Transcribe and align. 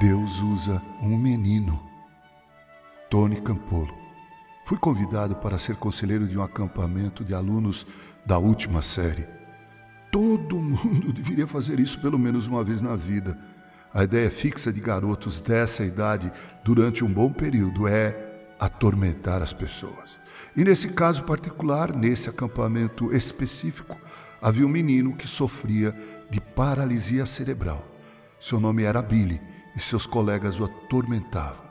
Deus 0.00 0.40
usa 0.40 0.80
um 1.02 1.14
menino. 1.14 1.78
Tony 3.10 3.38
Campolo. 3.38 3.94
Fui 4.64 4.78
convidado 4.78 5.36
para 5.36 5.58
ser 5.58 5.76
conselheiro 5.76 6.26
de 6.26 6.38
um 6.38 6.42
acampamento 6.42 7.22
de 7.22 7.34
alunos 7.34 7.86
da 8.24 8.38
última 8.38 8.80
série. 8.80 9.28
Todo 10.10 10.56
mundo 10.56 11.12
deveria 11.12 11.46
fazer 11.46 11.78
isso 11.78 12.00
pelo 12.00 12.18
menos 12.18 12.46
uma 12.46 12.64
vez 12.64 12.80
na 12.80 12.96
vida. 12.96 13.38
A 13.92 14.02
ideia 14.02 14.30
fixa 14.30 14.72
de 14.72 14.80
garotos 14.80 15.38
dessa 15.38 15.84
idade 15.84 16.32
durante 16.64 17.04
um 17.04 17.12
bom 17.12 17.30
período 17.30 17.86
é 17.86 18.16
atormentar 18.58 19.42
as 19.42 19.52
pessoas. 19.52 20.18
E 20.56 20.64
nesse 20.64 20.88
caso 20.88 21.24
particular, 21.24 21.94
nesse 21.94 22.30
acampamento 22.30 23.14
específico, 23.14 24.00
havia 24.40 24.64
um 24.64 24.70
menino 24.70 25.14
que 25.14 25.28
sofria 25.28 25.94
de 26.30 26.40
paralisia 26.40 27.26
cerebral. 27.26 27.86
Seu 28.40 28.58
nome 28.58 28.84
era 28.84 29.02
Billy 29.02 29.49
e 29.74 29.80
seus 29.80 30.06
colegas 30.06 30.58
o 30.60 30.64
atormentavam. 30.64 31.70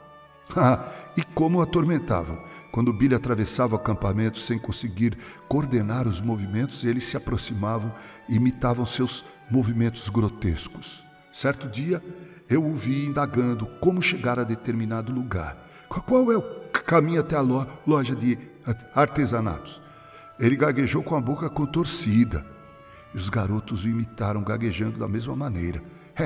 Ah, 0.56 0.84
e 1.16 1.22
como 1.22 1.58
o 1.58 1.62
atormentavam? 1.62 2.42
Quando 2.72 2.92
Billy 2.92 3.14
atravessava 3.14 3.74
o 3.74 3.78
acampamento 3.78 4.40
sem 4.40 4.58
conseguir 4.58 5.16
coordenar 5.48 6.08
os 6.08 6.20
movimentos, 6.20 6.82
eles 6.82 7.04
se 7.04 7.16
aproximavam 7.16 7.94
e 8.28 8.34
imitavam 8.34 8.84
seus 8.84 9.24
movimentos 9.48 10.08
grotescos. 10.08 11.04
Certo 11.30 11.68
dia, 11.68 12.02
eu 12.48 12.64
o 12.64 12.74
vi 12.74 13.06
indagando 13.06 13.66
como 13.80 14.02
chegar 14.02 14.40
a 14.40 14.44
determinado 14.44 15.12
lugar. 15.12 15.56
Qual 15.88 16.32
é 16.32 16.36
o 16.36 16.42
caminho 16.72 17.20
até 17.20 17.36
a 17.36 17.68
loja 17.86 18.16
de 18.16 18.36
artesanatos? 18.92 19.80
Ele 20.38 20.56
gaguejou 20.56 21.02
com 21.02 21.14
a 21.14 21.20
boca 21.20 21.48
contorcida. 21.48 22.44
E 23.12 23.16
os 23.16 23.28
garotos 23.28 23.84
o 23.84 23.88
imitaram 23.88 24.42
gaguejando 24.42 24.98
da 24.98 25.06
mesma 25.06 25.36
maneira. 25.36 25.82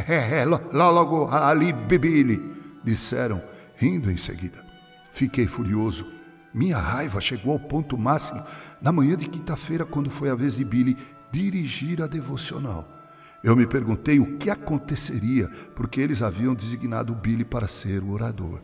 É, 0.08 0.40
é, 0.40 0.44
lá 0.44 0.90
logo 0.90 1.28
ali, 1.28 1.72
Billy, 1.72 2.40
disseram, 2.82 3.42
rindo 3.76 4.10
em 4.10 4.16
seguida. 4.16 4.64
Fiquei 5.12 5.46
furioso. 5.46 6.06
Minha 6.52 6.78
raiva 6.78 7.20
chegou 7.20 7.52
ao 7.52 7.60
ponto 7.60 7.96
máximo 7.96 8.42
na 8.80 8.92
manhã 8.92 9.16
de 9.16 9.28
quinta-feira, 9.28 9.84
quando 9.84 10.10
foi 10.10 10.30
a 10.30 10.34
vez 10.34 10.56
de 10.56 10.64
Billy 10.64 10.96
dirigir 11.30 12.02
a 12.02 12.06
devocional. 12.06 12.88
Eu 13.42 13.54
me 13.54 13.66
perguntei 13.66 14.18
o 14.18 14.38
que 14.38 14.48
aconteceria, 14.50 15.48
porque 15.74 16.00
eles 16.00 16.22
haviam 16.22 16.54
designado 16.54 17.14
Billy 17.14 17.44
para 17.44 17.68
ser 17.68 18.02
o 18.02 18.10
orador. 18.10 18.60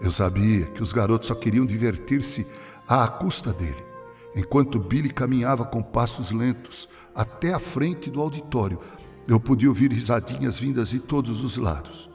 Eu 0.00 0.10
sabia 0.10 0.66
que 0.66 0.82
os 0.82 0.92
garotos 0.92 1.28
só 1.28 1.34
queriam 1.34 1.66
divertir-se 1.66 2.46
à 2.88 3.06
custa 3.06 3.52
dele. 3.52 3.84
Enquanto 4.34 4.78
Billy 4.78 5.10
caminhava 5.12 5.64
com 5.64 5.82
passos 5.82 6.30
lentos 6.30 6.88
até 7.14 7.52
a 7.52 7.58
frente 7.58 8.10
do 8.10 8.20
auditório, 8.20 8.78
eu 9.28 9.38
podia 9.38 9.68
ouvir 9.68 9.92
risadinhas 9.92 10.58
vindas 10.58 10.88
de 10.88 10.98
todos 10.98 11.44
os 11.44 11.58
lados. 11.58 12.08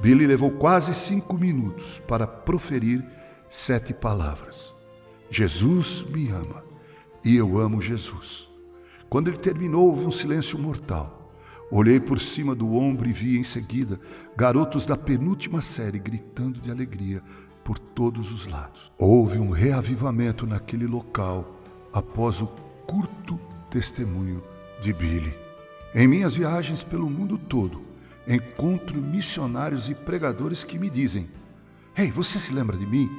Billy 0.00 0.26
levou 0.26 0.50
quase 0.50 0.94
cinco 0.94 1.36
minutos 1.36 2.00
para 2.08 2.26
proferir 2.26 3.04
sete 3.48 3.92
palavras. 3.92 4.74
Jesus 5.30 6.02
me 6.08 6.30
ama 6.30 6.64
e 7.24 7.36
eu 7.36 7.58
amo 7.58 7.80
Jesus. 7.80 8.48
Quando 9.08 9.28
ele 9.28 9.38
terminou, 9.38 9.88
houve 9.88 10.06
um 10.06 10.10
silêncio 10.10 10.58
mortal. 10.58 11.30
Olhei 11.70 12.00
por 12.00 12.20
cima 12.20 12.54
do 12.54 12.74
ombro 12.74 13.08
e 13.08 13.12
vi 13.12 13.38
em 13.38 13.44
seguida 13.44 14.00
garotos 14.36 14.86
da 14.86 14.96
penúltima 14.96 15.60
série 15.60 15.98
gritando 15.98 16.60
de 16.60 16.70
alegria 16.70 17.22
por 17.62 17.78
todos 17.78 18.32
os 18.32 18.46
lados. 18.46 18.92
Houve 18.98 19.38
um 19.38 19.50
reavivamento 19.50 20.46
naquele 20.46 20.86
local 20.86 21.60
após 21.92 22.40
o 22.40 22.46
curto 22.86 23.38
testemunho 23.68 24.42
de 24.80 24.92
Billy. 24.92 25.45
Em 25.94 26.06
minhas 26.06 26.36
viagens 26.36 26.82
pelo 26.82 27.08
mundo 27.08 27.38
todo, 27.38 27.82
encontro 28.26 29.00
missionários 29.00 29.88
e 29.88 29.94
pregadores 29.94 30.64
que 30.64 30.78
me 30.78 30.90
dizem: 30.90 31.30
Ei, 31.96 32.06
hey, 32.06 32.10
você 32.10 32.38
se 32.38 32.52
lembra 32.52 32.76
de 32.76 32.86
mim? 32.86 33.10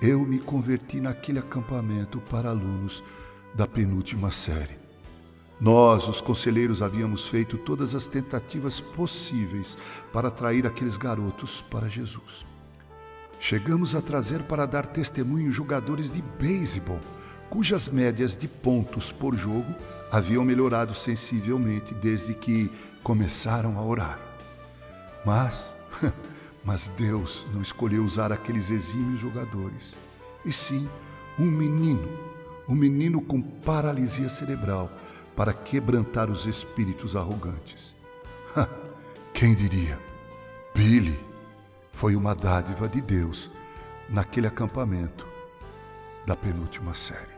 Eu 0.00 0.20
me 0.24 0.38
converti 0.38 1.00
naquele 1.00 1.38
acampamento 1.38 2.20
para 2.20 2.50
alunos 2.50 3.02
da 3.54 3.66
penúltima 3.66 4.30
série. 4.30 4.78
Nós, 5.60 6.06
os 6.06 6.20
conselheiros, 6.20 6.82
havíamos 6.82 7.28
feito 7.28 7.58
todas 7.58 7.94
as 7.94 8.06
tentativas 8.06 8.80
possíveis 8.80 9.76
para 10.12 10.28
atrair 10.28 10.66
aqueles 10.66 10.96
garotos 10.96 11.60
para 11.62 11.88
Jesus. 11.88 12.46
Chegamos 13.40 13.94
a 13.94 14.00
trazer 14.00 14.44
para 14.44 14.66
dar 14.66 14.86
testemunho 14.86 15.50
jogadores 15.50 16.10
de 16.10 16.22
beisebol 16.22 17.00
cujas 17.50 17.88
médias 17.88 18.36
de 18.36 18.46
pontos 18.46 19.10
por 19.12 19.36
jogo 19.36 19.74
haviam 20.10 20.44
melhorado 20.44 20.94
sensivelmente 20.94 21.94
desde 21.94 22.34
que 22.34 22.70
começaram 23.02 23.78
a 23.78 23.82
orar. 23.82 24.18
Mas, 25.24 25.74
mas 26.64 26.88
Deus 26.96 27.46
não 27.52 27.62
escolheu 27.62 28.04
usar 28.04 28.32
aqueles 28.32 28.70
exímios 28.70 29.20
jogadores, 29.20 29.96
e 30.44 30.52
sim 30.52 30.88
um 31.38 31.46
menino, 31.46 32.08
um 32.68 32.74
menino 32.74 33.20
com 33.20 33.40
paralisia 33.40 34.28
cerebral, 34.28 34.90
para 35.36 35.52
quebrantar 35.52 36.30
os 36.30 36.46
espíritos 36.46 37.14
arrogantes. 37.14 37.94
Quem 39.32 39.54
diria? 39.54 39.98
Billy 40.74 41.18
foi 41.92 42.16
uma 42.16 42.34
dádiva 42.34 42.88
de 42.88 43.00
Deus 43.00 43.50
naquele 44.08 44.46
acampamento 44.46 45.26
da 46.26 46.34
penúltima 46.34 46.92
série. 46.94 47.37